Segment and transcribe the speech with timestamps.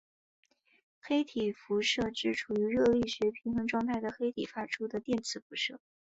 [0.99, 5.79] 黑体辐射指处于热力学平衡态的黑体发出的电磁辐射。